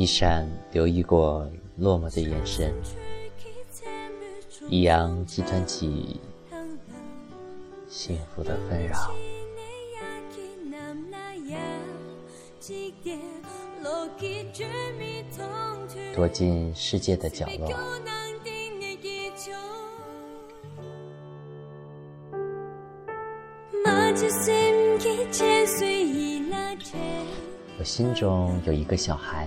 [0.00, 2.72] 一闪留意过落寞的眼神，
[4.66, 6.18] 一样击穿起
[7.86, 9.12] 幸福的纷扰。
[16.14, 17.70] 躲进世界的角落，
[27.78, 29.46] 我心中有一个小孩。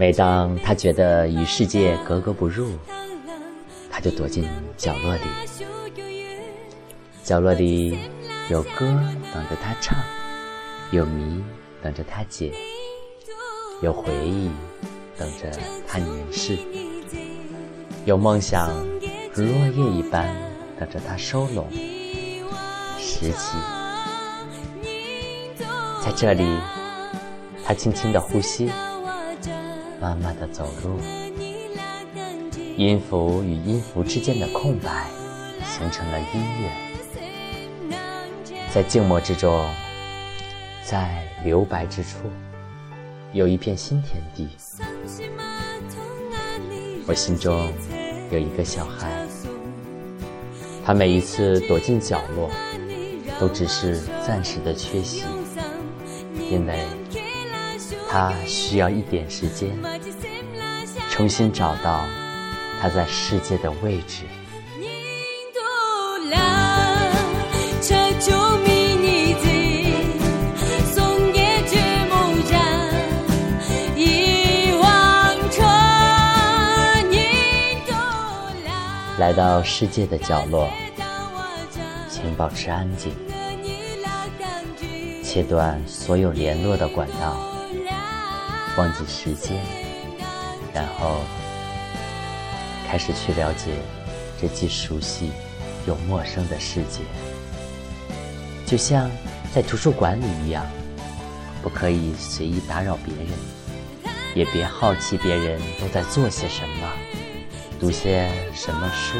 [0.00, 2.70] 每当他觉得与世界格格不入，
[3.90, 5.22] 他就躲进角落里。
[7.24, 7.98] 角落里
[8.48, 8.86] 有歌
[9.34, 9.98] 等着他唱，
[10.92, 11.42] 有谜
[11.82, 12.52] 等着他解，
[13.82, 14.48] 有回忆
[15.16, 15.50] 等着
[15.88, 16.56] 他凝视，
[18.04, 18.70] 有梦想
[19.34, 20.32] 如落叶一般
[20.78, 21.68] 等着他收拢
[23.00, 23.58] 拾起。
[26.00, 26.46] 在这里，
[27.64, 28.70] 他轻轻的呼吸。
[30.00, 31.00] 慢慢的走路，
[32.76, 35.08] 音符与音符之间的空白
[35.64, 36.26] 形成了音
[36.62, 36.70] 乐，
[38.72, 39.68] 在静默之中，
[40.84, 42.18] 在留白之处，
[43.32, 44.48] 有一片新天地。
[47.06, 47.72] 我心中
[48.30, 49.26] 有一个小孩，
[50.84, 52.48] 他每一次躲进角落，
[53.40, 55.24] 都只是暂时的缺席，
[56.50, 56.86] 因为。
[58.10, 59.70] 他需要一点时间，
[61.10, 62.04] 重新找到
[62.80, 64.24] 他在世界的位置。
[79.18, 80.70] 来到世界的角落，
[82.08, 83.12] 请保持安静，
[85.22, 87.47] 切断所有联络的管道。
[88.78, 89.60] 忘记时间，
[90.72, 91.16] 然后
[92.88, 93.72] 开始去了解
[94.40, 95.32] 这既熟悉
[95.84, 97.00] 又陌生的世界。
[98.64, 99.10] 就像
[99.52, 100.64] 在图书馆里一样，
[101.60, 106.88] 不可以随意打扰别人，也别好奇别人都在做些什么，
[107.80, 109.18] 读些什么书。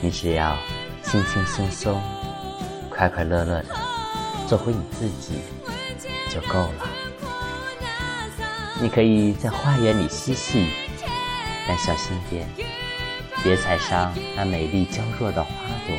[0.00, 0.58] 你只要
[1.04, 2.02] 轻轻松松、
[2.90, 3.66] 快快乐乐的
[4.48, 5.38] 做回你自己
[6.28, 6.90] 就够了。
[8.82, 10.70] 你可以在花园里嬉戏，
[11.68, 12.48] 但小心点，
[13.42, 15.50] 别踩伤那美丽娇弱的花
[15.86, 15.94] 朵。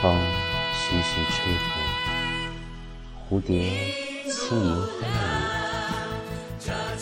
[0.00, 0.18] 风
[0.72, 1.68] 徐徐吹拂，
[3.28, 3.70] 蝴蝶
[4.30, 5.06] 轻盈飞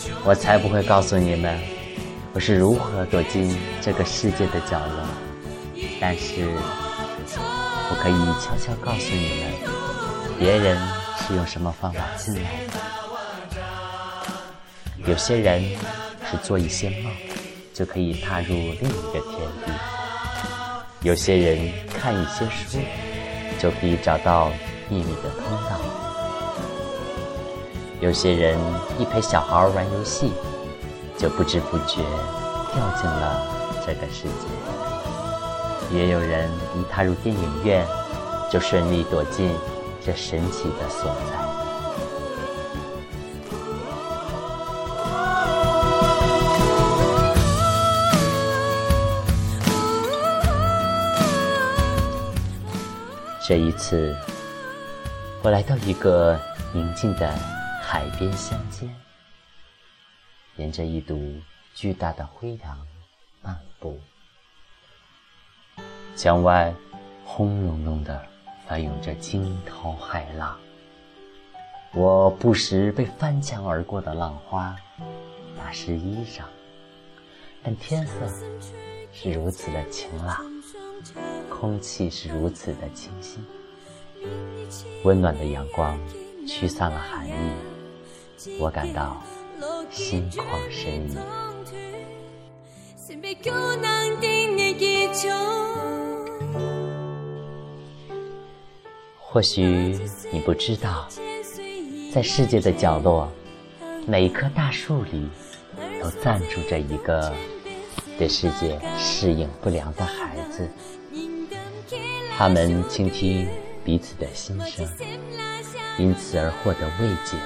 [0.01, 0.11] 舞。
[0.25, 1.57] 我才不会告诉你们，
[2.33, 5.07] 我是如何躲进这个世界的角落。
[6.01, 6.49] 但是，
[7.89, 9.53] 我可以悄悄告诉你们，
[10.37, 10.77] 别人
[11.25, 13.04] 是用什么方法进来的。
[15.07, 15.61] 有些人
[16.31, 17.11] 是做一些梦，
[17.75, 19.71] 就可以踏入另一个天地；
[21.01, 22.79] 有些人看一些书，
[23.59, 24.49] 就可以找到
[24.89, 25.77] 秘密的通道；
[28.01, 28.57] 有些人
[28.97, 30.31] 一陪小孩玩游戏，
[31.19, 32.01] 就不知不觉
[32.73, 33.45] 掉进了
[33.85, 37.85] 这个世界；也有人一踏入电影院，
[38.51, 39.51] 就顺利躲进
[40.03, 41.44] 这神奇的所在。
[53.47, 54.17] 这一次，
[55.43, 56.35] 我来到一个
[56.73, 57.31] 宁静的
[57.79, 58.89] 海边乡间，
[60.55, 61.39] 沿着一堵
[61.75, 62.87] 巨大的灰廊
[63.43, 63.99] 漫步。
[66.15, 66.73] 墙外
[67.23, 68.19] 轰隆隆的
[68.67, 70.57] 翻涌着惊涛骇浪，
[71.93, 74.75] 我不时被翻墙而过的浪花
[75.55, 76.41] 打湿衣裳，
[77.61, 78.13] 但天色
[79.13, 80.43] 是如此的晴朗。
[81.59, 83.41] 空气是如此的清新，
[85.03, 85.97] 温暖的阳光
[86.45, 87.31] 驱散了寒意，
[88.59, 89.23] 我感到
[89.89, 91.17] 心旷神怡。
[99.17, 99.97] 或许
[100.31, 101.07] 你不知道，
[102.13, 103.31] 在世界的角落，
[104.05, 105.29] 每一棵大树里，
[106.01, 107.33] 都暂住着一个
[108.17, 110.69] 对世界适应不良的孩子。
[112.37, 113.47] 他们倾听
[113.85, 114.85] 彼此的心声，
[115.97, 117.37] 因此而获得慰藉。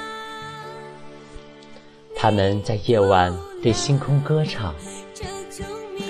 [2.16, 3.32] 他们在夜晚
[3.62, 4.74] 对星空歌唱，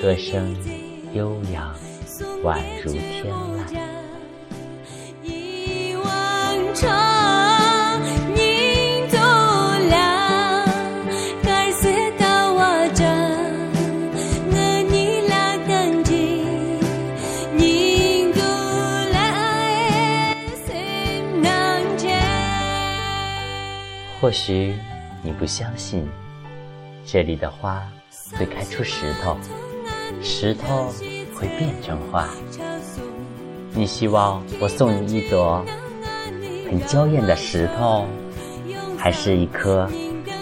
[0.01, 0.55] 歌声
[1.13, 1.75] 悠扬，
[2.43, 3.98] 宛如天籁。
[24.21, 24.75] 或许
[25.23, 26.05] 你不相信，
[27.05, 27.81] 这里的花
[28.37, 29.37] 会开出石头，
[30.21, 30.93] 石头
[31.33, 32.27] 会变成花。
[33.71, 35.63] 你希望我送你一朵
[36.69, 38.05] 很娇艳的石头，
[38.97, 39.89] 还是一颗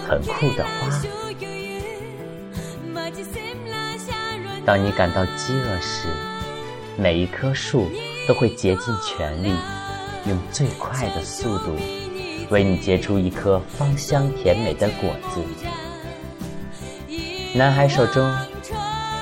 [0.08, 1.00] 很酷的花？
[4.66, 6.08] 当你感到饥饿时，
[6.96, 7.88] 每一棵树
[8.26, 9.54] 都会竭尽全力，
[10.26, 11.76] 用最快的速度。
[12.50, 15.42] 为你结出一颗芳香甜美的果子。
[17.54, 18.30] 男孩手中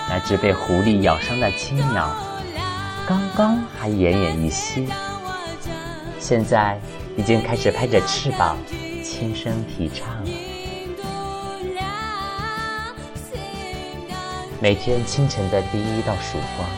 [0.08, 2.16] 那只被狐狸咬伤的青鸟，
[3.06, 4.88] 刚刚还奄奄一息，
[6.20, 6.78] 现在
[7.16, 8.56] 已经开始拍着翅膀，
[9.02, 10.30] 轻声啼唱了。
[14.60, 16.68] 每天清晨的第一道曙光，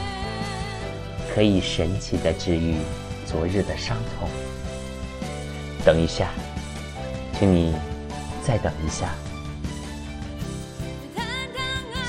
[1.34, 2.76] 可以神奇的治愈
[3.26, 4.28] 昨日的伤痛。
[5.88, 6.28] 等一下，
[7.38, 7.74] 请你
[8.42, 9.08] 再等一下。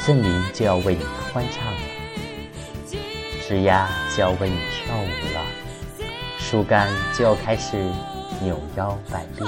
[0.03, 1.79] 森林就要为你欢唱了，
[3.47, 5.45] 枝丫就要为你跳舞了，
[6.37, 7.77] 树干就要开始
[8.41, 9.45] 扭腰摆臂。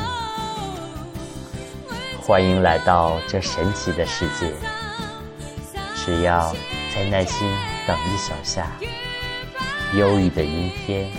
[2.22, 4.54] 欢迎来到这神奇的世界。
[5.94, 6.56] 只要
[6.95, 7.45] 再耐心
[7.86, 8.72] 等一小下，
[9.94, 11.12] 忧郁的阴天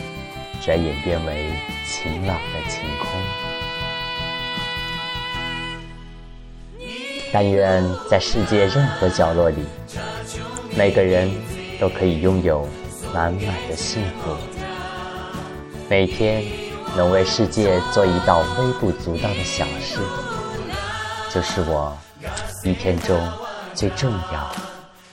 [0.65, 1.53] 转眼变为。
[1.85, 3.11] 晴朗的晴空，
[7.31, 9.63] 但愿在世界任何角落里，
[10.75, 11.31] 每个人
[11.79, 12.67] 都可以拥有
[13.13, 14.35] 满满的幸福。
[15.91, 16.43] 每天
[16.97, 20.01] 能为世界做一道微不足道的小事，
[21.31, 21.97] 就是我
[22.65, 23.21] 一天中
[23.75, 24.51] 最重要、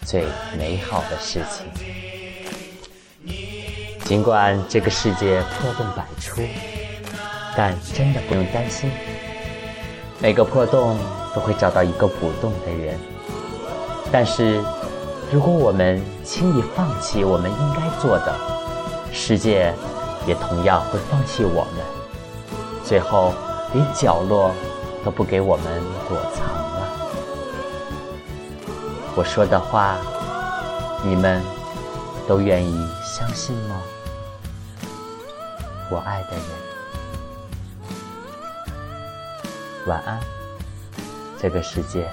[0.06, 0.24] 最
[0.58, 1.68] 美好的事情。
[4.10, 6.42] 尽管这个世界破洞百出，
[7.56, 8.90] 但真的不用担心。
[10.18, 10.98] 每个破洞
[11.36, 12.98] 都会找到一个补洞的人。
[14.12, 14.64] 但是，
[15.32, 18.36] 如果我们轻易放弃我们应该做的，
[19.14, 19.72] 世界
[20.26, 21.86] 也同样会放弃我们，
[22.84, 23.32] 最后
[23.76, 24.50] 连角落
[25.06, 25.66] 都不给我们
[26.08, 26.88] 躲藏了。
[29.16, 29.98] 我说的话，
[31.04, 31.40] 你们
[32.28, 33.80] 都愿意相信吗？
[35.92, 36.46] 我爱的人，
[39.88, 40.20] 晚安，
[41.42, 42.08] 这个世界。